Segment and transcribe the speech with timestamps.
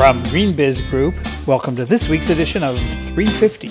[0.00, 1.14] From GreenBiz Group,
[1.46, 3.68] welcome to this week's edition of 350.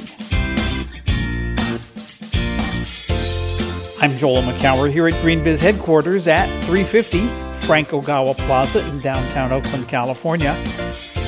[3.99, 7.25] I'm Joel Makower here at GreenBiz headquarters at 350
[7.65, 10.51] Frank Ogawa Plaza in downtown Oakland, California.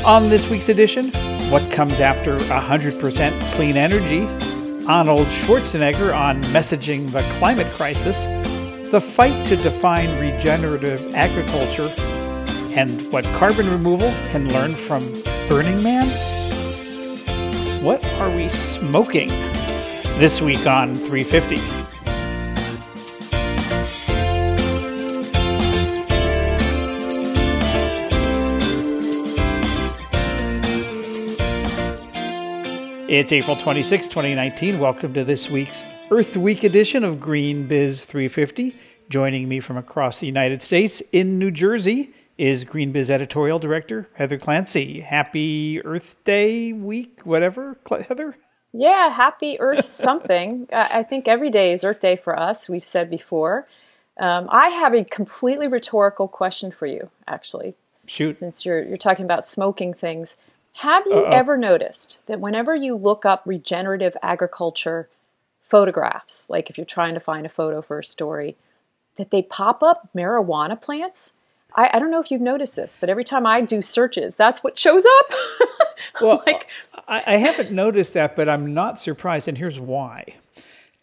[0.05, 1.09] On this week's edition,
[1.49, 4.27] what comes after 100% clean energy,
[4.85, 8.25] Arnold Schwarzenegger on messaging the climate crisis,
[8.91, 11.87] the fight to define regenerative agriculture,
[12.73, 15.01] and what carbon removal can learn from
[15.49, 16.07] Burning Man?
[17.83, 19.27] What are we smoking?
[20.19, 21.55] This week on 350.
[33.13, 34.79] It's April 26, 2019.
[34.79, 38.77] Welcome to this week's Earth Week edition of GreenBiz 350.
[39.09, 44.39] Joining me from across the United States in New Jersey is GreenBiz editorial director Heather
[44.39, 45.01] Clancy.
[45.01, 48.35] Happy Earth Day week, whatever, Heather.
[48.73, 50.67] Yeah, happy Earth something.
[50.73, 52.67] I think every day is Earth Day for us.
[52.67, 53.67] We've said before.
[54.17, 57.75] Um, I have a completely rhetorical question for you, actually.
[58.07, 58.37] Shoot.
[58.37, 60.37] Since you're you're talking about smoking things,
[60.77, 61.29] have you Uh-oh.
[61.29, 65.09] ever noticed that whenever you look up regenerative agriculture
[65.61, 68.57] photographs, like if you're trying to find a photo for a story,
[69.17, 71.33] that they pop up marijuana plants?
[71.73, 74.63] I, I, don't know if you've noticed this, but every time I do searches, that's
[74.63, 75.31] what shows up.
[76.21, 76.67] well, like,
[77.07, 80.35] I, I, haven't noticed that, but I'm not surprised, and here's why.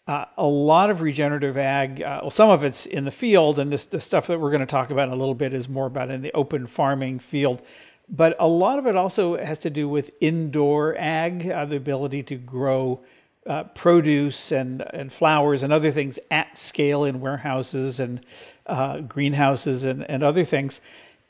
[0.07, 3.71] Uh, a lot of regenerative ag, uh, well, some of it's in the field, and
[3.71, 5.85] this the stuff that we're going to talk about in a little bit is more
[5.85, 7.61] about in the open farming field.
[8.09, 12.23] But a lot of it also has to do with indoor ag, uh, the ability
[12.23, 13.01] to grow
[13.47, 18.21] uh, produce and, and flowers and other things at scale in warehouses and
[18.65, 20.81] uh, greenhouses and, and other things.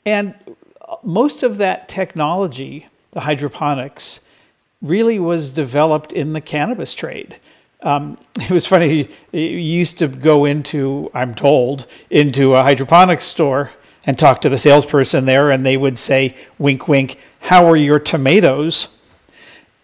[0.04, 0.34] And
[1.02, 4.20] most of that technology, the hydroponics,
[4.82, 7.38] really was developed in the cannabis trade.
[7.82, 13.70] Um, it was funny, you used to go into, I'm told, into a hydroponics store
[14.04, 17.98] and talk to the salesperson there, and they would say, wink, wink, how are your
[17.98, 18.88] tomatoes?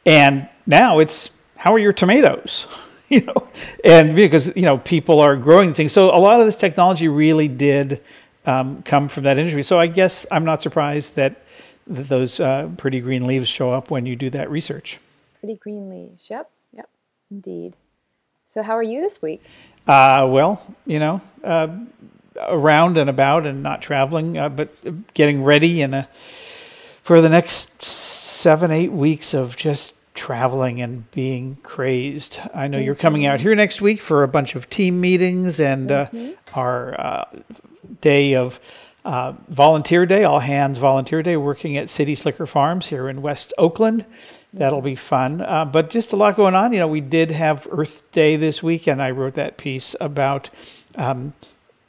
[0.07, 1.31] And now it's,
[1.67, 2.69] how are your tomatoes?
[3.09, 3.49] you know,
[3.83, 7.49] and because you know people are growing things, so a lot of this technology really
[7.49, 8.01] did
[8.45, 9.65] um, come from that industry.
[9.65, 11.43] So I guess I'm not surprised that,
[11.89, 15.01] that those uh, pretty green leaves show up when you do that research.
[15.41, 16.31] Pretty green leaves.
[16.31, 16.49] Yep.
[16.73, 16.89] Yep.
[17.33, 17.75] Indeed.
[18.45, 19.43] So how are you this week?
[19.89, 21.67] Uh, well, you know, uh,
[22.41, 26.07] around and about and not traveling, uh, but getting ready and
[27.03, 32.41] for the next seven, eight weeks of just traveling and being crazed.
[32.53, 32.87] I know mm-hmm.
[32.87, 36.59] you're coming out here next week for a bunch of team meetings and uh, mm-hmm.
[36.59, 37.25] our uh,
[38.01, 38.59] day of
[39.05, 43.53] uh, volunteer day, all hands volunteer day, working at City Slicker Farms here in West
[43.57, 44.05] Oakland.
[44.53, 45.43] That'll be fun.
[45.43, 46.73] Uh, but just a lot going on.
[46.73, 50.51] You know, we did have Earth Day this week, and I wrote that piece about
[50.97, 51.35] um,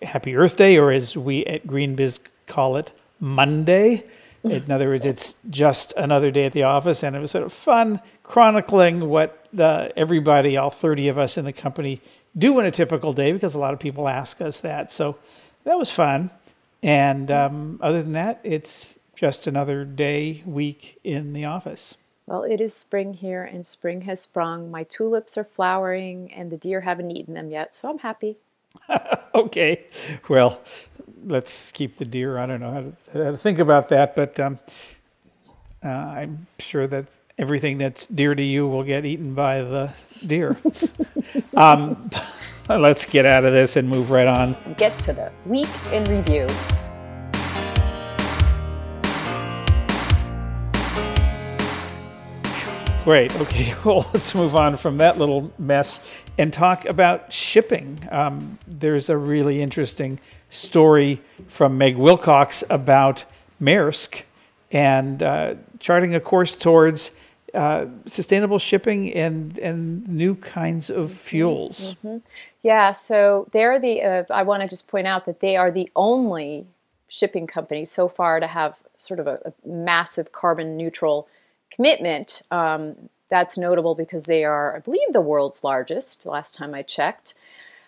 [0.02, 4.04] Happy Earth Day, or as we at GreenBiz call it, Monday.
[4.44, 7.54] In other words, it's just another day at the office, and it was sort of
[7.54, 12.02] fun chronicling what the, everybody, all 30 of us in the company,
[12.38, 14.92] do in a typical day because a lot of people ask us that.
[14.92, 15.18] So
[15.64, 16.30] that was fun.
[16.84, 21.96] And um, other than that, it's just another day, week in the office.
[22.28, 24.70] Well, it is spring here, and spring has sprung.
[24.70, 28.36] My tulips are flowering, and the deer haven't eaten them yet, so I'm happy.
[29.34, 29.86] okay.
[30.28, 30.62] Well,
[31.26, 32.38] let's keep the deer.
[32.38, 34.60] I don't know how to, how to think about that, but um,
[35.84, 37.08] uh, I'm sure that
[37.38, 39.94] everything that's dear to you will get eaten by the
[40.26, 40.58] deer.
[41.56, 42.10] um,
[42.70, 44.56] let's get out of this and move right on.
[44.78, 46.48] Get to the week in review.
[53.04, 53.34] Great.
[53.40, 53.74] Okay.
[53.86, 58.06] Well, let's move on from that little mess and talk about shipping.
[58.12, 60.20] Um, there's a really interesting
[60.50, 63.24] story from Meg Wilcox about
[63.62, 64.24] Maersk
[64.72, 67.12] and uh, charting a course towards
[67.58, 71.96] uh, sustainable shipping and and new kinds of fuels.
[71.96, 72.18] Mm-hmm.
[72.62, 74.02] Yeah, so they're the.
[74.02, 76.68] Uh, I want to just point out that they are the only
[77.08, 81.28] shipping company so far to have sort of a, a massive carbon neutral
[81.72, 82.44] commitment.
[82.52, 86.28] Um, that's notable because they are, I believe, the world's largest.
[86.28, 87.34] Last time I checked,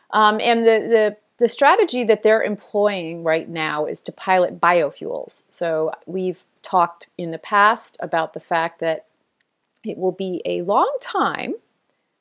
[0.09, 5.43] um, and the the the strategy that they're employing right now is to pilot biofuels.
[5.47, 9.05] So we've talked in the past about the fact that
[9.83, 11.55] it will be a long time,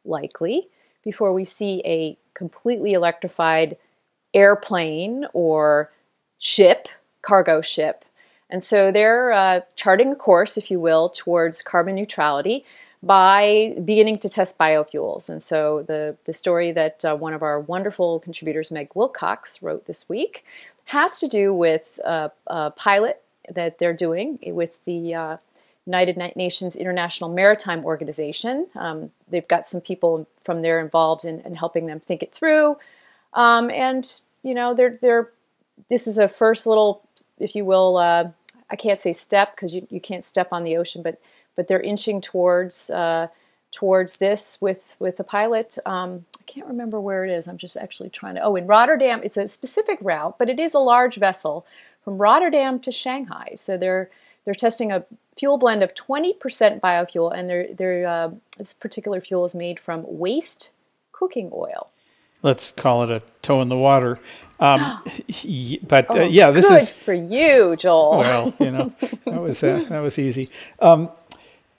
[0.04, 0.68] likely,
[1.04, 3.76] before we see a completely electrified
[4.34, 5.90] airplane or
[6.38, 6.88] ship,
[7.22, 8.04] cargo ship.
[8.50, 12.64] And so they're uh, charting a course, if you will, towards carbon neutrality
[13.02, 15.28] by beginning to test biofuels.
[15.28, 19.86] And so the, the story that uh, one of our wonderful contributors, Meg Wilcox, wrote
[19.86, 20.44] this week
[20.86, 25.36] has to do with uh, a pilot that they're doing with the uh,
[25.92, 28.54] United Nations International Maritime Organization.
[28.84, 28.98] Um,
[29.30, 30.12] they've got some people
[30.46, 32.76] from there involved in, in helping them think it through.
[33.32, 34.04] Um, and,
[34.42, 35.24] you know, they're, they're,
[35.88, 36.92] this is a first little,
[37.38, 38.24] if you will, uh,
[38.70, 41.18] I can't say step because you, you can't step on the ocean, but
[41.56, 43.28] but they're inching towards uh,
[43.72, 45.78] towards this with with a pilot.
[45.86, 47.48] Um, I can't remember where it is.
[47.48, 48.42] I'm just actually trying to.
[48.42, 51.66] Oh, in Rotterdam, it's a specific route, but it is a large vessel
[52.04, 53.52] from Rotterdam to Shanghai.
[53.56, 54.10] So they're
[54.44, 55.04] they're testing a
[55.38, 60.04] fuel blend of 20% biofuel, and they're, they're, uh, this particular fuel is made from
[60.06, 60.72] waste
[61.12, 61.90] cooking oil.
[62.42, 64.18] Let's call it a toe in the water.
[64.60, 65.02] Um,
[65.82, 68.18] but uh, oh, yeah, this good is for you, Joel.
[68.18, 68.92] Well, you know,
[69.24, 70.48] that was uh, that was easy.
[70.80, 71.10] Um,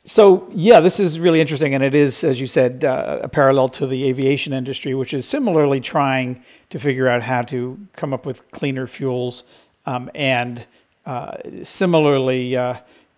[0.03, 3.69] so yeah, this is really interesting, and it is, as you said, uh, a parallel
[3.69, 8.25] to the aviation industry, which is similarly trying to figure out how to come up
[8.25, 9.43] with cleaner fuels,
[9.85, 10.65] um, and
[11.05, 12.75] uh, similarly, uh,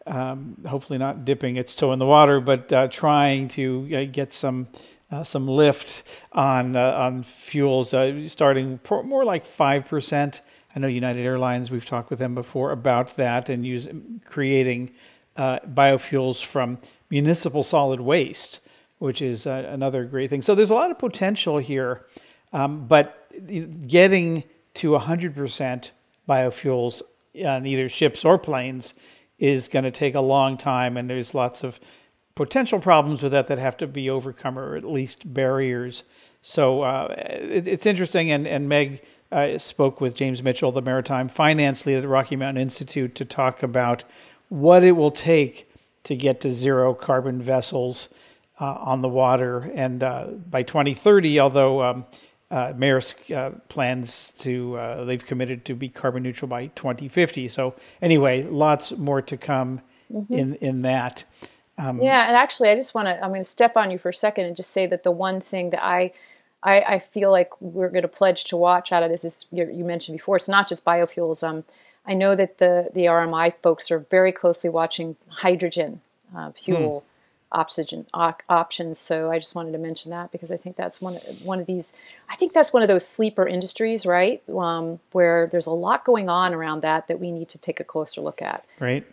[0.07, 4.33] um, hopefully not dipping its toe in the water, but uh, trying to uh, get
[4.33, 4.67] some.
[5.13, 7.93] Uh, some lift on on fuels,
[8.31, 10.39] starting more like five percent.
[10.73, 11.69] I know United Airlines.
[11.69, 13.89] We've talked with them before about that and use
[14.23, 14.91] creating
[15.35, 18.59] uh, biofuels from municipal solid waste,
[18.99, 20.41] which is uh, another great thing.
[20.41, 22.05] So there's a lot of potential here,
[22.53, 23.27] um, but
[23.87, 24.43] getting
[24.75, 25.91] to 100%
[26.27, 27.01] biofuels
[27.45, 28.93] on either ships or planes
[29.41, 31.79] is going to take a long time, and there's lots of
[32.35, 36.03] potential problems with that that have to be overcome, or at least barriers.
[36.43, 39.01] So uh, it, it's interesting, and, and Meg
[39.31, 43.25] uh, spoke with James Mitchell, the maritime finance lead at the Rocky Mountain Institute, to
[43.25, 44.03] talk about
[44.47, 45.67] what it will take
[46.03, 48.09] to get to zero carbon vessels
[48.59, 49.71] uh, on the water.
[49.73, 52.05] And uh, by 2030, although um,
[52.51, 57.47] uh, Maersk uh, plans to, uh, they've committed to be carbon neutral by 2050.
[57.47, 59.81] So, anyway, lots more to come
[60.11, 60.33] mm-hmm.
[60.33, 61.23] in, in that.
[61.77, 64.09] Um, yeah, and actually, I just want to, I'm going to step on you for
[64.09, 66.11] a second and just say that the one thing that I
[66.63, 69.83] I, I feel like we're going to pledge to watch out of this is you
[69.83, 70.35] mentioned before.
[70.35, 71.47] It's not just biofuels.
[71.47, 71.63] Um,
[72.05, 76.01] I know that the, the RMI folks are very closely watching hydrogen
[76.35, 77.10] uh, fuel hmm.
[77.51, 78.99] Oxygen options.
[78.99, 81.93] So I just wanted to mention that because I think that's one one of these.
[82.29, 84.41] I think that's one of those sleeper industries, right?
[84.49, 87.83] Um, where there's a lot going on around that that we need to take a
[87.83, 88.65] closer look at.
[88.79, 89.05] Right.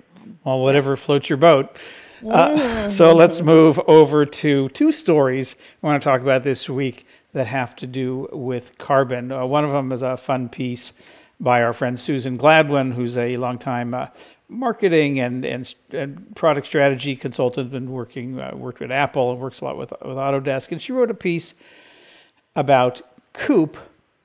[0.44, 1.76] Well, whatever floats your boat.
[2.20, 2.90] Uh, mm-hmm.
[2.90, 7.46] so let's move over to two stories I want to talk about this week that
[7.46, 9.30] have to do with carbon.
[9.30, 10.92] Uh, one of them is a fun piece
[11.40, 14.08] by our friend Susan Gladwin, who's a longtime uh,
[14.48, 19.60] marketing and, and, and product strategy consultant, been working uh, worked with Apple and works
[19.60, 21.54] a lot with with Autodesk, and she wrote a piece
[22.56, 23.02] about
[23.32, 23.76] Coop,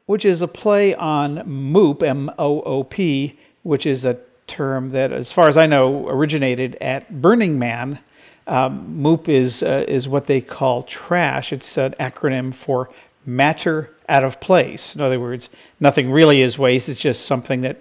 [0.05, 4.17] which is a play on Moop, M O O P, which is a
[4.47, 7.99] term that, as far as I know, originated at Burning Man.
[8.45, 11.53] Um, MOOP is uh, is what they call trash.
[11.53, 12.89] It's an acronym for
[13.25, 14.95] matter out of place.
[14.95, 17.77] In other words, nothing really is waste, it's just something that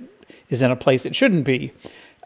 [0.49, 1.73] is in a place it shouldn't be.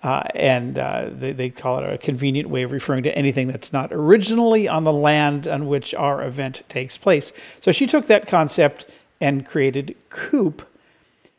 [0.03, 3.73] Uh, and uh, they, they, call it a convenient way of referring to anything that's
[3.73, 7.33] not originally on the land on which our event takes place.
[7.61, 8.85] So she took that concept
[9.21, 10.69] and created COOP,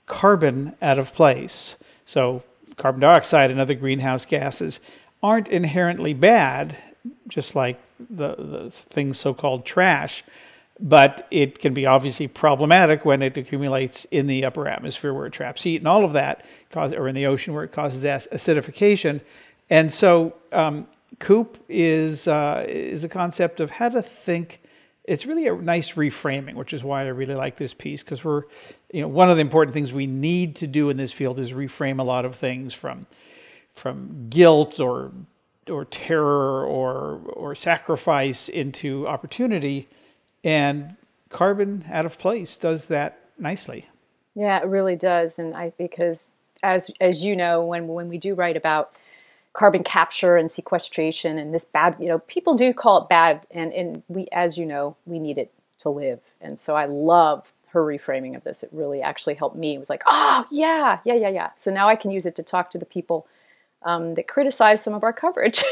[0.08, 1.76] carbon out of place.
[2.06, 2.44] So
[2.78, 4.80] carbon dioxide and other greenhouse gases
[5.22, 6.76] aren't inherently bad,
[7.28, 10.24] just like the, the things so called trash
[10.80, 15.34] but it can be obviously problematic when it accumulates in the upper atmosphere where it
[15.34, 19.22] traps heat and all of that, cause, or in the ocean where it causes acidification.
[19.70, 20.88] And so, um,
[21.20, 24.62] COOP is uh, is a concept of how to think.
[25.04, 28.44] It's really a nice reframing, which is why I really like this piece because we're,
[28.92, 31.54] you know, one of the important things we need to do in this field is
[31.54, 33.08] reframe a lot of things from
[33.74, 35.12] from guilt or
[35.70, 39.88] or terror or or sacrifice into opportunity
[40.44, 40.96] and
[41.30, 43.88] carbon out of place does that nicely.
[44.36, 45.40] Yeah, it really does.
[45.40, 48.94] And I because as as you know, when when we do write about
[49.54, 53.74] carbon capture and sequestration and this bad, you know, people do call it bad and,
[53.74, 56.20] and we as you know, we need it to live.
[56.40, 58.64] And so I love her reframing of this.
[58.64, 59.76] It really actually helped me.
[59.76, 61.50] It was like, oh yeah, yeah, yeah, yeah.
[61.56, 63.28] So now I can use it to talk to the people
[63.84, 65.64] um, that criticize some of our coverage.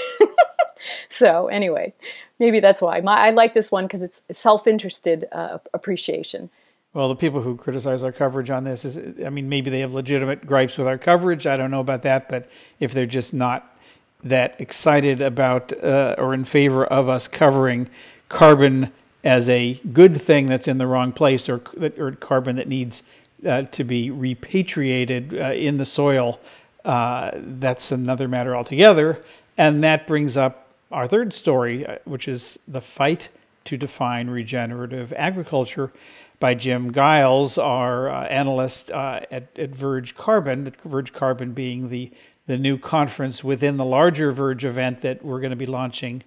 [1.10, 1.94] so anyway,
[2.40, 3.02] maybe that's why.
[3.02, 6.50] My, I like this one because it's self-interested uh, appreciation.
[6.94, 9.94] Well, the people who criticize our coverage on this is, I mean, maybe they have
[9.94, 11.46] legitimate gripes with our coverage.
[11.46, 13.76] I don't know about that, but if they're just not
[14.24, 17.90] that excited about uh, or in favor of us covering
[18.30, 18.92] carbon
[19.26, 21.62] as a good thing that's in the wrong place or,
[21.98, 23.04] or carbon that needs
[23.46, 26.40] uh, to be repatriated uh, in the soil,
[26.86, 29.22] uh, that's another matter altogether.
[29.58, 33.30] And that brings up our third story, uh, which is the fight
[33.65, 35.92] to define regenerative agriculture
[36.39, 42.12] by Jim Giles, our uh, analyst uh, at, at Verge Carbon, Verge Carbon being the,
[42.46, 46.24] the new conference within the larger Verge event that we're going to be launching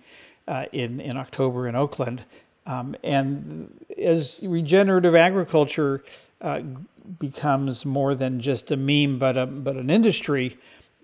[0.49, 2.25] uh, in, in October in Oakland.
[2.67, 6.03] Um, and as regenerative agriculture
[6.41, 6.63] uh,
[7.19, 10.59] becomes more than just a meme, but, a, but an industry,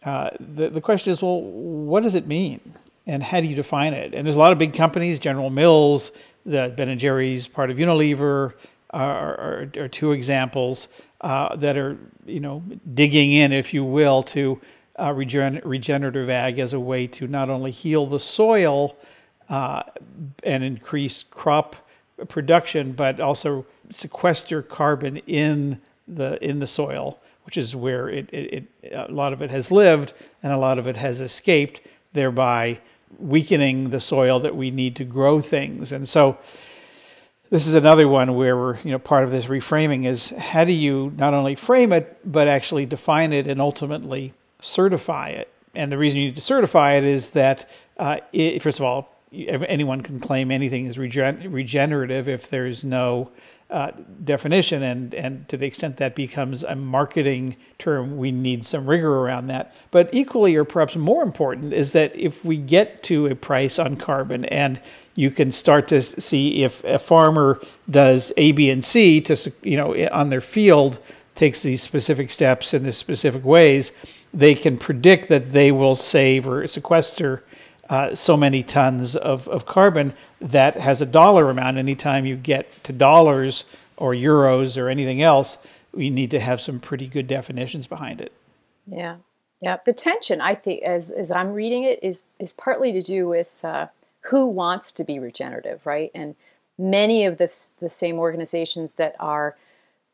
[0.05, 2.61] uh, the, the question is well, what does it mean?
[3.07, 4.15] And how do you define it?
[4.15, 6.11] And there's a lot of big companies, General Mills,
[6.47, 8.55] the Ben and Jerry's, part of Unilever,
[8.91, 10.89] are, are, are two examples
[11.21, 12.63] uh, that are, you know,
[12.95, 14.61] digging in, if you will, to
[14.99, 18.97] uh, regen- regenerative ag as a way to not only heal the soil
[19.49, 19.83] uh,
[20.43, 21.77] and increase crop
[22.29, 28.65] production, but also sequester carbon in the in the soil, which is where it, it,
[28.83, 31.81] it a lot of it has lived and a lot of it has escaped,
[32.13, 32.81] thereby
[33.19, 35.93] weakening the soil that we need to grow things.
[35.93, 36.39] And so
[37.51, 40.73] this is another one where we're, you know, part of this reframing is how do
[40.73, 45.53] you not only frame it, but actually define it and ultimately certify it.
[45.75, 49.11] And the reason you need to certify it is that, uh, it, first of all,
[49.33, 53.31] anyone can claim anything is regen- regenerative if there's no
[53.75, 53.91] uh,
[54.23, 59.17] definition, and and to the extent that becomes a marketing term, we need some rigor
[59.17, 59.75] around that.
[59.91, 63.97] But equally, or perhaps more important, is that if we get to a price on
[63.97, 64.81] carbon, and
[65.17, 69.77] you can start to see if a farmer does A, B, and C to you
[69.77, 71.01] know on their field
[71.35, 73.91] takes these specific steps in these specific ways,
[74.33, 77.43] they can predict that they will save or sequester
[77.89, 81.77] uh, so many tons of, of carbon that has a dollar amount.
[81.77, 83.65] Anytime you get to dollars
[83.97, 85.59] or euros or anything else,
[85.93, 88.33] we need to have some pretty good definitions behind it.
[88.87, 89.17] Yeah,
[89.61, 89.79] yeah.
[89.85, 93.61] The tension, I think, as as I'm reading it, is is partly to do with
[93.65, 93.89] uh,
[94.23, 96.11] who wants to be regenerative, right?
[96.15, 96.35] And
[96.79, 99.57] many of this the same organizations that are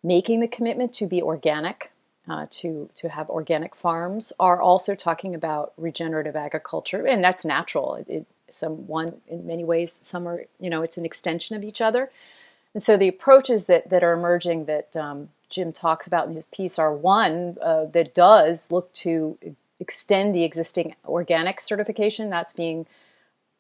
[0.03, 1.93] making the commitment to be organic
[2.31, 7.97] uh, to to have organic farms are also talking about regenerative agriculture, and that's natural.
[7.97, 11.65] It, it, some one in many ways, some are you know it's an extension of
[11.65, 12.09] each other,
[12.73, 16.47] and so the approaches that that are emerging that um, Jim talks about in his
[16.47, 19.37] piece are one uh, that does look to
[19.81, 22.87] extend the existing organic certification that's being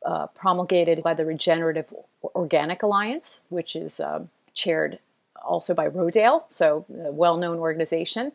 [0.07, 5.01] uh, promulgated by the Regenerative Organic Alliance, which is uh, chaired
[5.43, 8.31] also by Rodale, so a well-known organization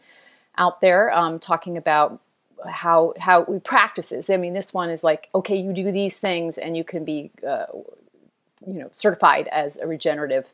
[0.58, 2.22] out there um, talking about
[2.68, 4.30] how how we practices.
[4.30, 7.32] I mean, this one is like, okay, you do these things, and you can be,
[7.48, 7.66] uh,
[8.66, 10.52] you know, certified as a regenerative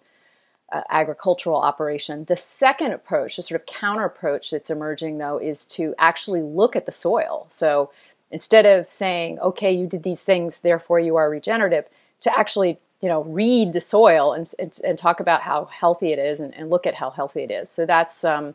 [0.71, 2.25] uh, agricultural operation.
[2.25, 6.75] The second approach, the sort of counter approach that's emerging, though, is to actually look
[6.75, 7.47] at the soil.
[7.49, 7.91] So
[8.29, 11.85] instead of saying, okay, you did these things, therefore you are regenerative,
[12.21, 16.19] to actually you know read the soil and, and, and talk about how healthy it
[16.19, 17.69] is and, and, look at how healthy it is.
[17.69, 18.53] So that's um,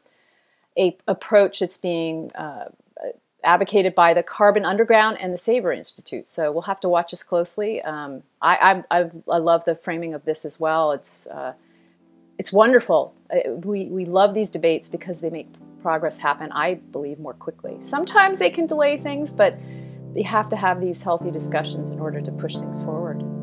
[0.78, 2.66] a approach that's being uh,
[3.46, 6.28] advocated by the Carbon Underground and the Savory Institute.
[6.28, 7.80] So we'll have to watch this closely.
[7.80, 10.92] Um, I, I, I, love the framing of this as well.
[10.92, 11.54] It's uh,
[12.38, 13.14] it's wonderful.
[13.30, 15.48] Uh, we we love these debates because they make
[15.80, 16.52] progress happen.
[16.52, 17.76] I believe more quickly.
[17.80, 19.56] Sometimes they can delay things, but
[20.14, 23.35] you have to have these healthy discussions in order to push things forward.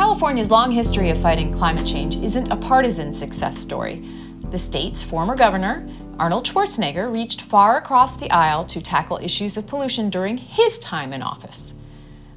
[0.00, 4.02] California's long history of fighting climate change isn't a partisan success story.
[4.48, 5.86] The state's former governor,
[6.18, 11.12] Arnold Schwarzenegger, reached far across the aisle to tackle issues of pollution during his time
[11.12, 11.82] in office.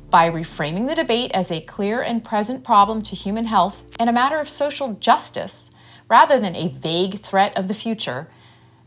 [0.10, 4.14] By reframing the debate as a clear and present problem to human health and a
[4.14, 5.74] matter of social justice,
[6.10, 8.30] rather than a vague threat of the future,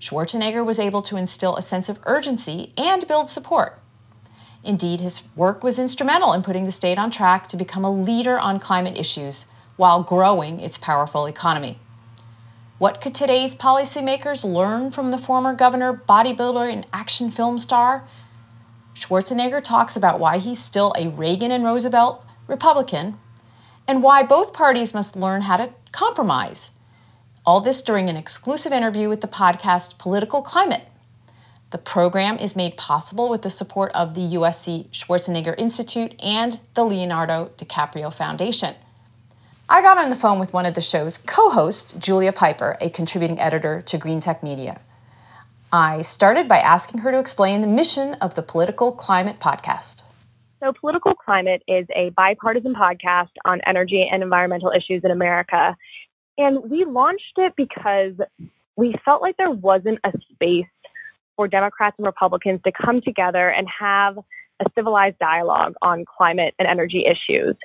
[0.00, 3.82] Schwarzenegger was able to instill a sense of urgency and build support.
[4.66, 8.36] Indeed, his work was instrumental in putting the state on track to become a leader
[8.36, 9.46] on climate issues
[9.76, 11.78] while growing its powerful economy.
[12.78, 18.08] What could today's policymakers learn from the former governor, bodybuilder, and action film star?
[18.94, 23.18] Schwarzenegger talks about why he's still a Reagan and Roosevelt Republican
[23.86, 26.76] and why both parties must learn how to compromise.
[27.44, 30.88] All this during an exclusive interview with the podcast Political Climate.
[31.70, 36.84] The program is made possible with the support of the USC Schwarzenegger Institute and the
[36.84, 38.74] Leonardo DiCaprio Foundation.
[39.68, 42.88] I got on the phone with one of the show's co hosts, Julia Pyper, a
[42.88, 44.80] contributing editor to Greentech Media.
[45.72, 50.04] I started by asking her to explain the mission of the Political Climate podcast.
[50.60, 55.76] So, Political Climate is a bipartisan podcast on energy and environmental issues in America.
[56.38, 58.12] And we launched it because
[58.76, 60.66] we felt like there wasn't a space
[61.36, 64.18] for Democrats and Republicans to come together and have
[64.60, 67.56] a civilized dialogue on climate and energy issues.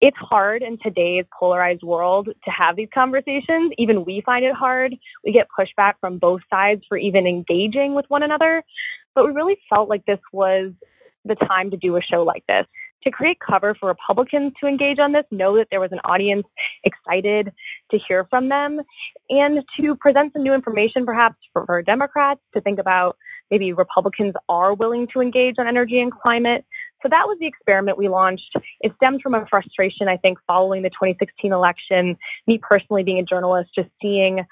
[0.00, 3.72] It's hard in today's polarized world to have these conversations.
[3.78, 4.94] Even we find it hard.
[5.24, 8.64] We get pushback from both sides for even engaging with one another.
[9.14, 10.72] But we really felt like this was
[11.24, 12.66] the time to do a show like this
[13.04, 16.46] to create cover for Republicans to engage on this, know that there was an audience
[16.84, 17.52] excited
[17.90, 18.80] to hear from them,
[19.30, 23.16] and to present some new information perhaps for, for Democrats to think about
[23.50, 26.64] maybe Republicans are willing to engage on energy and climate.
[27.02, 28.56] So that was the experiment we launched.
[28.80, 32.16] It stemmed from a frustration, I think, following the 2016 election,
[32.46, 34.44] me personally being a journalist, just seeing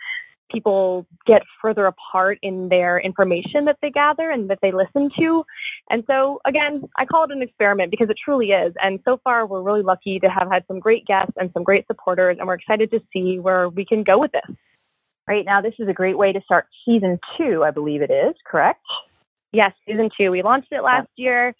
[0.51, 5.45] people get further apart in their information that they gather and that they listen to.
[5.89, 8.75] And so, again, I call it an experiment because it truly is.
[8.83, 11.87] And so far, we're really lucky to have had some great guests and some great
[11.87, 14.57] supporters, and we're excited to see where we can go with this.
[15.27, 18.35] Right now, this is a great way to start season two, I believe it is,
[18.45, 18.83] correct?
[19.53, 20.31] Yes, season two.
[20.31, 21.55] We launched it last year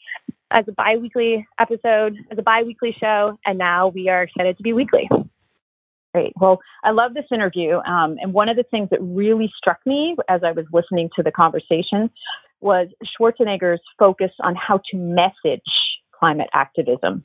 [0.51, 4.57] as a bi weekly episode, as a bi weekly show, and now we are excited
[4.57, 5.09] to be weekly.
[6.13, 6.33] Great.
[6.41, 7.77] Well, I love this interview.
[7.77, 11.23] Um, and one of the things that really struck me as I was listening to
[11.23, 12.11] the conversation
[12.61, 15.63] was Schwarzenegger's focus on how to message
[16.13, 17.25] climate activism.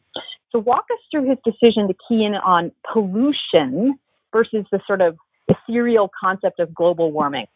[0.51, 3.99] So, walk us through his decision to key in on pollution
[4.31, 7.47] versus the sort of ethereal concept of global warming.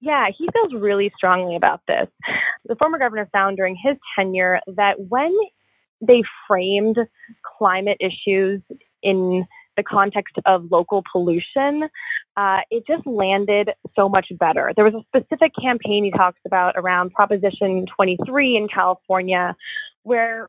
[0.00, 2.08] Yeah, he feels really strongly about this.
[2.66, 5.34] The former governor found during his tenure that when
[6.00, 6.96] they framed
[7.58, 8.60] climate issues
[9.02, 9.46] in
[9.80, 11.88] the context of local pollution,
[12.36, 14.72] uh, it just landed so much better.
[14.76, 19.56] There was a specific campaign he talks about around Proposition 23 in California,
[20.02, 20.48] where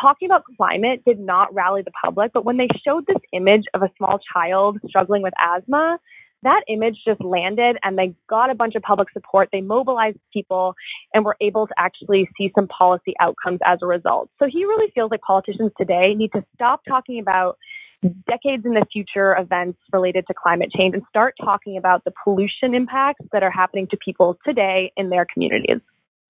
[0.00, 3.82] talking about climate did not rally the public, but when they showed this image of
[3.82, 5.98] a small child struggling with asthma,
[6.42, 9.48] that image just landed and they got a bunch of public support.
[9.52, 10.74] They mobilized people
[11.12, 14.30] and were able to actually see some policy outcomes as a result.
[14.38, 17.58] So he really feels like politicians today need to stop talking about
[18.02, 22.74] decades in the future events related to climate change and start talking about the pollution
[22.74, 25.80] impacts that are happening to people today in their communities.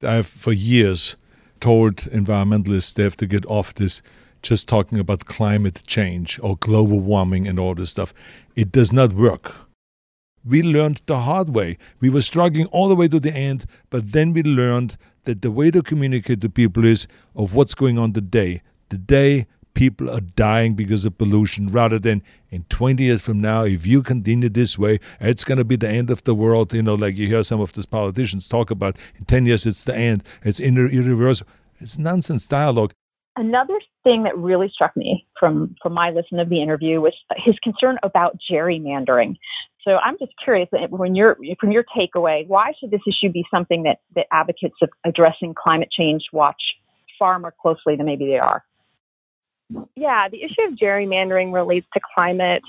[0.02, 1.16] I've for years
[1.61, 4.00] told environmentalists they have to get off this
[4.42, 8.14] just talking about climate change or global warming and all this stuff.
[8.54, 9.52] It does not work.
[10.44, 11.76] We learned the hard way.
[12.00, 15.50] We were struggling all the way to the end, but then we learned that the
[15.50, 18.62] way to communicate to people is of what's going on today.
[18.88, 19.46] Today,
[19.78, 24.02] people are dying because of pollution rather than in 20 years from now, if you
[24.02, 26.74] continue this way, it's going to be the end of the world.
[26.74, 29.84] You know, like you hear some of these politicians talk about in 10 years, it's
[29.84, 31.48] the end, it's irreversible.
[31.78, 32.92] It's nonsense dialogue.
[33.36, 37.54] Another thing that really struck me from, from my listen of the interview was his
[37.62, 39.36] concern about gerrymandering.
[39.86, 43.44] So I'm just curious, eh, when you're, from your takeaway, why should this issue be
[43.48, 46.60] something that, that advocates of addressing climate change watch
[47.16, 48.64] far more closely than maybe they are?
[49.96, 52.62] Yeah, the issue of gerrymandering relates to climate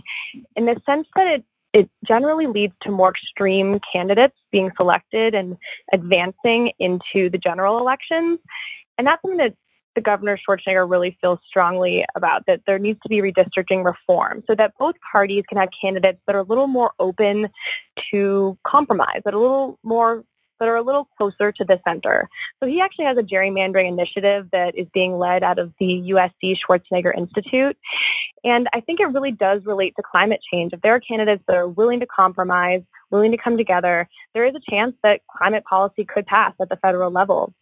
[0.55, 5.55] in the sense that it it generally leads to more extreme candidates being selected and
[5.93, 8.39] advancing into the general elections.
[8.97, 9.53] And that's something that
[9.95, 14.55] the governor Schwarzenegger really feels strongly about that there needs to be redistricting reform so
[14.57, 17.47] that both parties can have candidates that are a little more open
[18.11, 20.23] to compromise, that are a little more
[20.59, 22.29] that are a little closer to the center.
[22.59, 26.55] So he actually has a gerrymandering initiative that is being led out of the USC
[26.57, 27.77] Schwarzenegger Institute.
[28.43, 30.73] And I think it really does relate to climate change.
[30.73, 34.53] If there are candidates that are willing to compromise, willing to come together, there is
[34.55, 37.53] a chance that climate policy could pass at the federal level.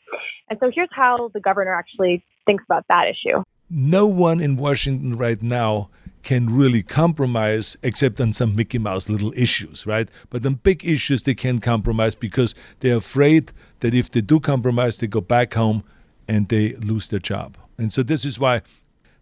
[0.49, 3.43] And so here's how the governor actually thinks about that issue.
[3.69, 5.89] No one in Washington right now
[6.27, 10.09] can really compromise except on some Mickey Mouse little issues, right?
[10.29, 14.97] But on big issues, they can't compromise because they're afraid that if they do compromise,
[14.97, 15.85] they go back home
[16.27, 17.55] and they lose their job.
[17.77, 18.61] And so this is why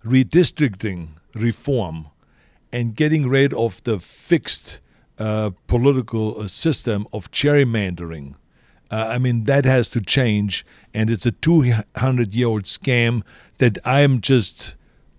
[0.03, 2.07] redistricting reform
[2.73, 4.79] and getting rid of the fixed
[5.19, 8.33] uh, political uh, system of gerrymandering.
[8.89, 10.65] Uh, I mean, that has to change.
[10.91, 13.21] And it's a 200 year old scam
[13.59, 14.75] that I'm just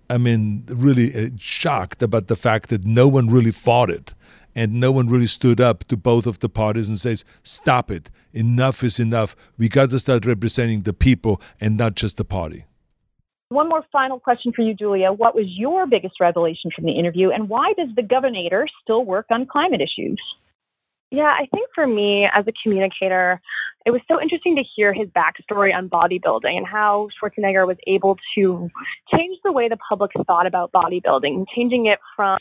[0.09, 4.13] I mean, really uh, shocked about the fact that no one really fought it.
[4.57, 8.09] and no one really stood up to both of the parties and says, "Stop it!
[8.33, 9.35] Enough is enough.
[9.55, 12.65] We got to start representing the people and not just the party."
[13.49, 15.11] One more final question for you, Julia.
[15.11, 19.27] What was your biggest revelation from the interview, and why does the governor still work
[19.29, 20.19] on climate issues?
[21.09, 23.39] Yeah, I think for me as a communicator,
[23.85, 28.17] it was so interesting to hear his backstory on bodybuilding and how Schwarzenegger was able
[28.35, 28.69] to
[29.15, 32.37] change the way the public thought about bodybuilding, changing it from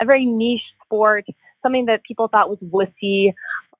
[0.00, 1.26] a very niche sport,
[1.62, 3.34] something that people thought was wussy,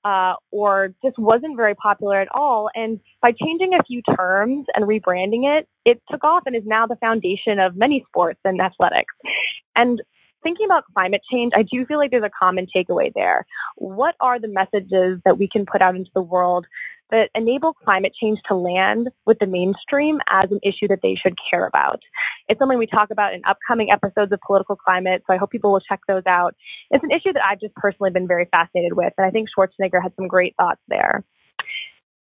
[0.05, 2.69] uh, or just wasn't very popular at all.
[2.75, 6.87] And by changing a few terms and rebranding it, it took off and is now
[6.87, 9.15] the foundation of many sports and athletics.
[9.75, 10.03] And
[10.43, 13.47] thinking about climate change, I do feel like there's a common takeaway there.
[13.77, 16.67] What are the messages that we can put out into the world
[17.11, 21.35] that enable climate change to land with the mainstream as an issue that they should
[21.51, 22.01] care about?
[22.49, 25.73] It's something we talk about in upcoming episodes of Political Climate, so I hope people
[25.73, 26.55] will check those out.
[26.91, 30.03] It's an issue that I've just personally been very fascinated with, and I think Schwarzenegger
[30.03, 31.25] had some great thoughts there.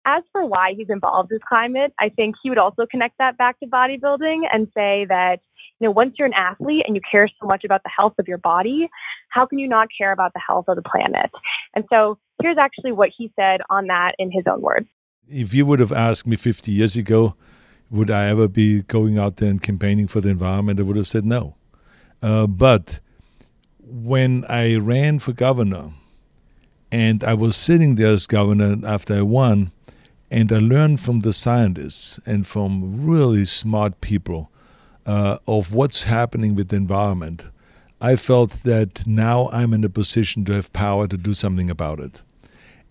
[0.07, 3.61] As for why he's involved with climate, I think he would also connect that back
[3.61, 5.41] to bodybuilding and say that
[5.81, 8.29] you know, once you're an athlete and you care so much about the health of
[8.29, 8.89] your body,
[9.31, 11.31] how can you not care about the health of the planet?
[11.75, 14.87] And so here's actually what he said on that in his own words.
[15.29, 17.35] If you would have asked me 50 years ago,
[17.91, 20.81] would I ever be going out there and campaigning for the environment?
[20.81, 21.57] I would have said no.
[22.23, 23.01] Uh, but
[23.83, 25.93] when I ran for governor
[26.93, 29.73] and I was sitting there as governor after I won,
[30.31, 34.51] and I learned from the scientists and from really smart people
[35.05, 37.47] uh, of what's happening with the environment,
[38.01, 41.99] I felt that now I'm in a position to have power to do something about
[41.99, 42.23] it.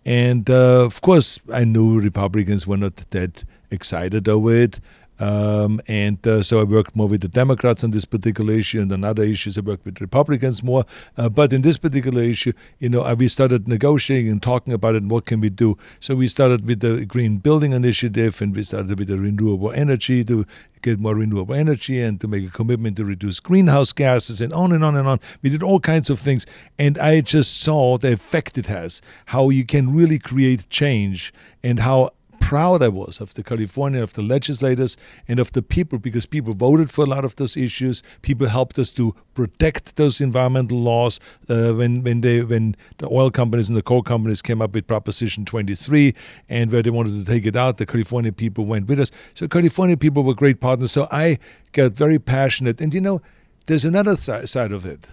[0.05, 4.79] And uh, of course, I knew Republicans were not that excited over it.
[5.19, 8.91] Um, and uh, so I worked more with the Democrats on this particular issue, and
[8.91, 10.85] on other issues I worked with Republicans more.
[11.17, 14.95] Uh, but in this particular issue, you know, uh, we started negotiating and talking about
[14.95, 15.01] it.
[15.01, 15.77] And what can we do?
[15.99, 20.23] So we started with the Green Building Initiative, and we started with the renewable energy
[20.25, 20.45] to
[20.81, 24.71] get more renewable energy and to make a commitment to reduce greenhouse gases, and on
[24.71, 25.19] and on and on.
[25.41, 26.45] We did all kinds of things,
[26.77, 31.79] and I just saw the effect it has, how you can really create change, and
[31.79, 32.11] how
[32.49, 36.55] proud I was of the California, of the legislators, and of the people because people
[36.55, 38.01] voted for a lot of those issues.
[38.23, 43.29] People helped us to protect those environmental laws uh, when when they when the oil
[43.29, 46.15] companies and the coal companies came up with Proposition 23
[46.49, 47.77] and where they wanted to take it out.
[47.77, 49.11] The California people went with us.
[49.35, 50.91] So California people were great partners.
[50.91, 51.37] So I
[51.73, 52.81] got very passionate.
[52.81, 53.21] And you know,
[53.67, 55.05] there's another th- side of it.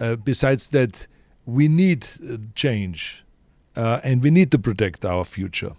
[0.00, 1.06] Uh, besides that,
[1.44, 3.26] we need uh, change.
[3.76, 5.72] Uh, and we need to protect our future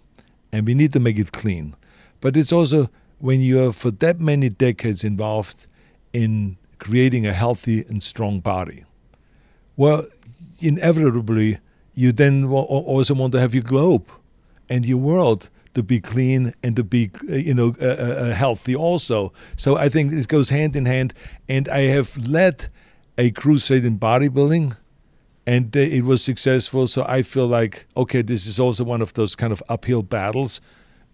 [0.51, 1.75] and we need to make it clean.
[2.21, 5.67] But it's also when you are for that many decades involved
[6.13, 8.85] in creating a healthy and strong body,
[9.75, 10.05] well,
[10.59, 11.59] inevitably
[11.93, 14.09] you then also want to have your globe
[14.69, 19.31] and your world to be clean and to be you know uh, uh, healthy also.
[19.55, 21.13] So I think this goes hand in hand.
[21.47, 22.69] And I have led
[23.17, 24.75] a crusade in bodybuilding
[25.49, 26.85] and it was successful.
[26.85, 30.61] So I feel like, okay, this is also one of those kind of uphill battles.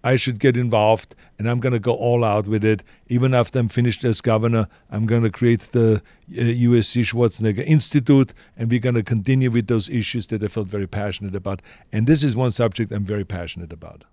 [0.03, 2.83] I should get involved, and I'm going to go all out with it.
[3.07, 8.33] Even after I'm finished as governor, I'm going to create the uh, USC Schwarzenegger Institute,
[8.57, 11.61] and we're going to continue with those issues that I felt very passionate about.
[11.93, 14.03] And this is one subject I'm very passionate about.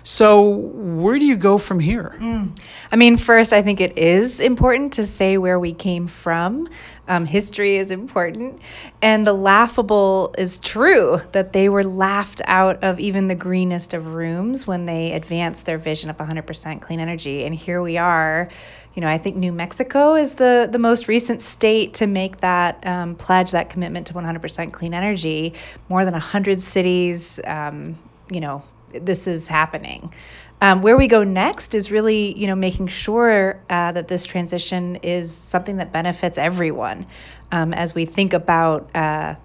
[0.04, 2.16] So, where do you go from here?
[2.20, 2.58] Mm.
[2.92, 6.70] I mean, first, I think it is important to say where we came from.
[7.08, 8.60] Um, history is important.
[9.02, 14.08] And the laughable is true that they were laughed out of even the greenest of
[14.08, 17.44] rooms when they advanced their vision of 100% clean energy.
[17.44, 18.50] And here we are.
[18.96, 22.86] You know, I think New Mexico is the, the most recent state to make that
[22.88, 25.54] um, pledge, that commitment to 100% clean energy.
[25.90, 28.00] More than 100 cities, um,
[28.32, 30.14] you know, this is happening.
[30.62, 34.96] Um, where we go next is really, you know, making sure uh, that this transition
[34.98, 37.06] is something that benefits everyone.
[37.52, 39.36] Um, as we think about uh,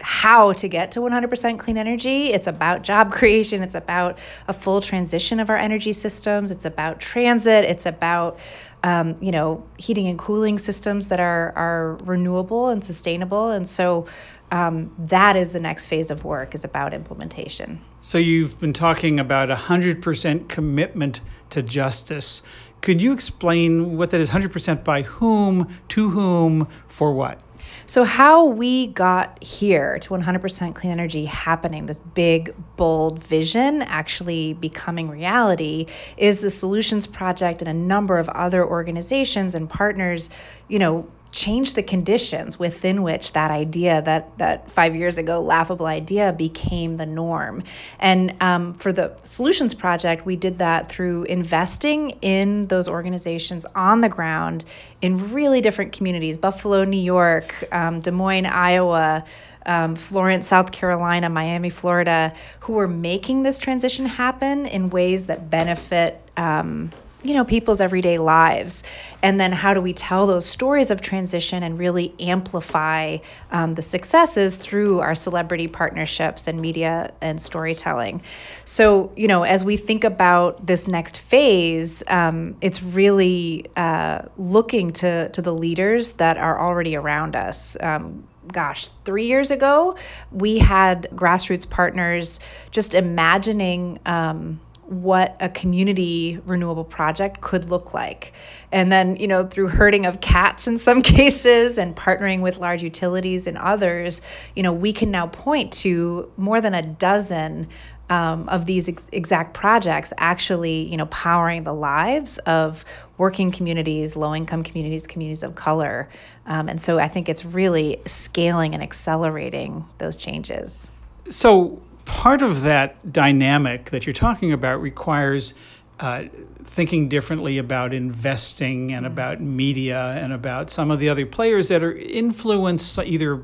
[0.00, 2.28] how to get to 100% clean energy.
[2.28, 3.62] It's about job creation.
[3.62, 6.50] It's about a full transition of our energy systems.
[6.50, 7.64] It's about transit.
[7.64, 8.38] It's about
[8.84, 13.50] um, you know heating and cooling systems that are are renewable and sustainable.
[13.50, 14.06] And so
[14.50, 17.80] um, that is the next phase of work is about implementation.
[18.00, 22.42] So you've been talking about a 100% commitment to justice.
[22.80, 27.42] Could you explain what that is 100% by whom, to whom, for what?
[27.86, 34.52] So, how we got here to 100% clean energy happening, this big, bold vision actually
[34.52, 35.86] becoming reality,
[36.18, 40.28] is the Solutions Project and a number of other organizations and partners,
[40.68, 45.86] you know, change the conditions within which that idea that that five years ago laughable
[45.86, 47.62] idea became the norm.
[47.98, 54.00] And um, for the solutions project we did that through investing in those organizations on
[54.00, 54.64] the ground
[55.00, 59.24] in really different communities buffalo new york um, des moines iowa
[59.68, 65.50] um, Florence, South Carolina, Miami, Florida, who are making this transition happen in ways that
[65.50, 66.90] benefit um,
[67.28, 68.82] you know people's everyday lives.
[69.22, 73.18] And then how do we tell those stories of transition and really amplify
[73.50, 78.22] um, the successes through our celebrity partnerships and media and storytelling?
[78.64, 84.92] So you know as we think about this next phase um, it's really uh, looking
[84.94, 87.76] to to the leaders that are already around us.
[87.80, 89.96] Um, gosh, three years ago,
[90.32, 98.32] we had grassroots partners just imagining um, what a community renewable project could look like.
[98.72, 102.82] And then, you know, through herding of cats in some cases and partnering with large
[102.82, 104.20] utilities and others,
[104.56, 107.68] you know, we can now point to more than a dozen
[108.10, 112.84] um, of these ex- exact projects actually, you know, powering the lives of
[113.18, 116.08] working communities, low income communities, communities of color.
[116.46, 120.90] Um, and so I think it's really scaling and accelerating those changes.
[121.28, 125.52] So, part of that dynamic that you're talking about requires
[126.00, 126.24] uh,
[126.64, 131.82] thinking differently about investing and about media and about some of the other players that
[131.82, 133.42] are influenced either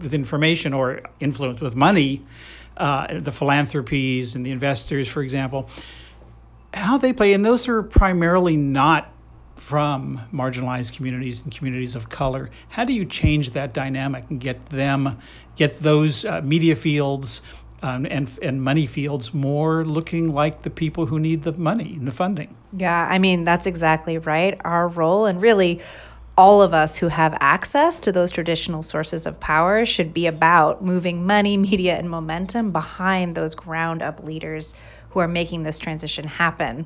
[0.00, 2.24] with information or influenced with money,
[2.78, 5.68] uh, the philanthropies and the investors, for example,
[6.72, 7.34] how they play.
[7.34, 9.12] And those are primarily not
[9.56, 12.48] from marginalized communities and communities of color.
[12.70, 15.18] How do you change that dynamic and get them,
[15.56, 17.42] get those uh, media fields
[17.82, 22.06] um, and and money fields more looking like the people who need the money and
[22.06, 22.56] the funding.
[22.72, 24.58] Yeah, I mean that's exactly right.
[24.64, 25.80] Our role and really
[26.38, 30.84] all of us who have access to those traditional sources of power should be about
[30.84, 34.74] moving money, media, and momentum behind those ground up leaders
[35.10, 36.84] who are making this transition happen.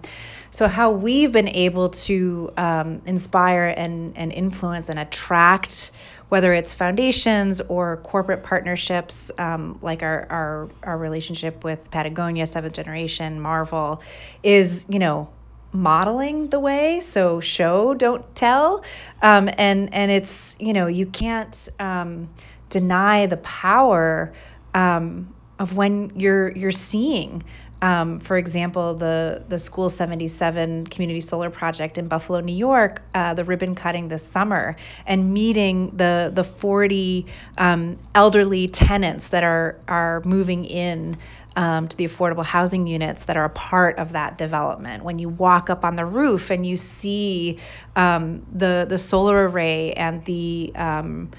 [0.52, 5.90] So, how we've been able to um, inspire and, and influence and attract
[6.30, 12.74] whether it's foundations or corporate partnerships, um, like our, our, our relationship with Patagonia, Seventh
[12.74, 14.00] Generation, Marvel,
[14.42, 15.28] is, you know,
[15.72, 17.00] modeling the way.
[17.00, 18.84] So show don't tell.
[19.22, 22.28] Um, and and it's you know you can't um,
[22.68, 24.32] deny the power
[24.74, 27.42] um, of when you're you're seeing
[27.82, 33.34] um, for example, the the School 77 Community Solar Project in Buffalo, New York, uh,
[33.34, 37.26] the ribbon cutting this summer, and meeting the the 40
[37.58, 41.16] um, elderly tenants that are are moving in
[41.56, 45.02] um, to the affordable housing units that are a part of that development.
[45.02, 47.58] When you walk up on the roof and you see
[47.96, 51.30] um, the the solar array and the um,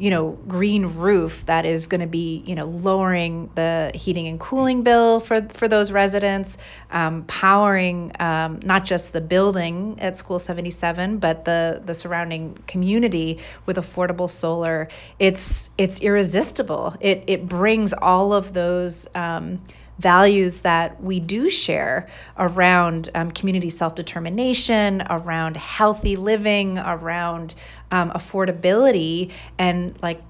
[0.00, 4.40] you know, green roof that is going to be, you know, lowering the heating and
[4.40, 6.56] cooling bill for, for those residents,
[6.90, 13.40] um, powering um, not just the building at School 77, but the, the surrounding community
[13.66, 14.88] with affordable solar.
[15.18, 16.96] It's, it's irresistible.
[17.00, 19.60] It, it brings all of those um,
[20.00, 22.08] values that we do share
[22.38, 27.54] around um, community self determination, around healthy living, around
[27.90, 30.22] um, affordability, and like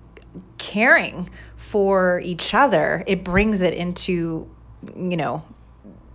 [0.58, 3.04] caring for each other.
[3.06, 4.48] It brings it into,
[4.96, 5.44] you know,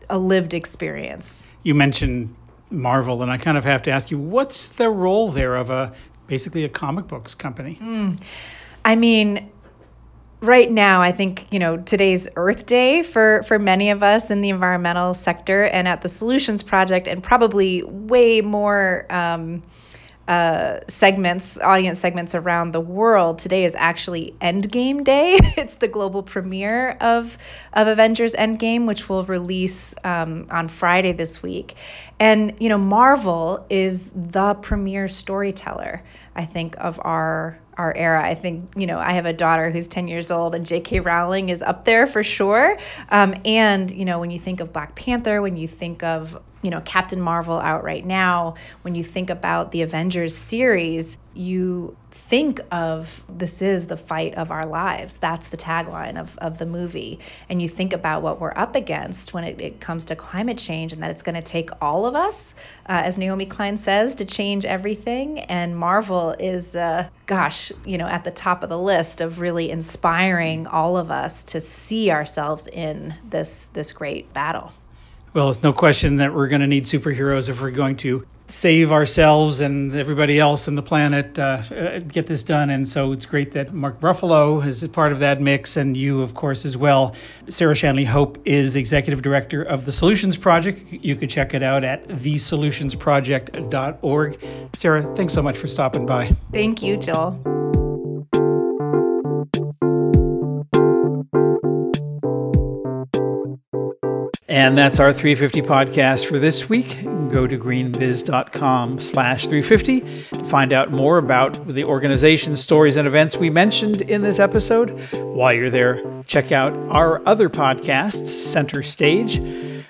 [0.10, 1.44] a lived experience.
[1.64, 2.36] You mentioned
[2.70, 5.94] Marvel, and I kind of have to ask you, what's the role there of a
[6.28, 7.80] basically a comic books company?
[7.82, 8.22] Mm.
[8.84, 9.50] I mean,
[10.46, 14.42] right now, I think you know today's Earth Day for for many of us in
[14.42, 19.06] the environmental sector and at the Solutions Project, and probably way more.
[19.10, 19.64] Um,
[20.28, 23.38] uh, segments, audience segments around the world.
[23.38, 25.38] Today is actually Endgame Day.
[25.56, 27.38] it's the global premiere of
[27.74, 31.76] of Avengers Endgame, which will release um, on Friday this week.
[32.20, 36.02] And you know, Marvel is the premier storyteller.
[36.36, 38.24] I think of our our era.
[38.24, 41.00] I think, you know, I have a daughter who's 10 years old, and J.K.
[41.02, 42.78] Rowling is up there for sure.
[43.10, 46.70] Um, and, you know, when you think of Black Panther, when you think of, you
[46.70, 52.62] know, Captain Marvel out right now, when you think about the Avengers series, you think
[52.72, 55.18] of this is the fight of our lives.
[55.18, 57.20] That's the tagline of, of the movie.
[57.50, 60.94] And you think about what we're up against when it, it comes to climate change
[60.94, 62.56] and that it's going to take all of us,
[62.88, 65.40] uh, as Naomi Klein says, to change everything.
[65.40, 69.70] And Marvel is, uh, gosh, you know, at the top of the list of really
[69.70, 74.72] inspiring all of us to see ourselves in this, this great battle.
[75.36, 78.94] Well, it's no question that we're going to need superheroes if we're going to save
[78.94, 82.70] ourselves and everybody else on the planet, uh, uh, get this done.
[82.70, 86.36] And so it's great that Mark Ruffalo is part of that mix, and you, of
[86.36, 87.14] course, as well.
[87.50, 90.86] Sarah Shanley Hope is executive director of the Solutions Project.
[90.90, 94.40] You could check it out at thesolutionsproject.org.
[94.74, 96.32] Sarah, thanks so much for stopping by.
[96.54, 97.65] Thank you, Joel.
[104.56, 107.04] And that's our 350 podcast for this week.
[107.30, 113.36] Go to greenbiz.com slash 350 to find out more about the organization, stories, and events
[113.36, 114.92] we mentioned in this episode.
[115.12, 119.40] While you're there, check out our other podcasts, Center Stage,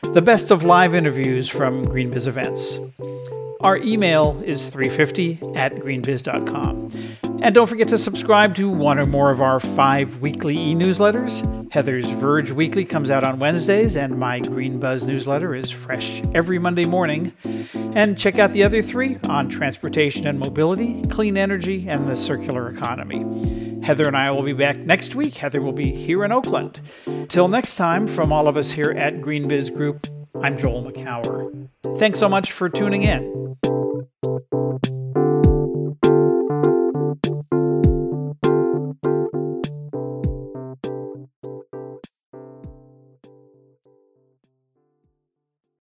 [0.01, 2.79] the best of live interviews from Greenbiz events.
[3.61, 6.89] Our email is 350 at greenbiz.com.
[7.43, 11.54] And don't forget to subscribe to one or more of our five weekly e newsletters.
[11.75, 16.57] Heather's Verge Weekly comes out on Wednesdays, and my Green Buzz newsletter is fresh every
[16.57, 17.33] Monday morning.
[17.73, 22.69] And check out the other three on transportation and mobility, clean energy, and the circular
[22.69, 23.81] economy.
[23.83, 25.35] Heather and I will be back next week.
[25.35, 26.79] Heather will be here in Oakland.
[27.27, 30.07] Till next time, from all of us here at GreenBiz Group,
[30.41, 31.67] I'm Joel Makower.
[31.97, 33.57] Thanks so much for tuning in.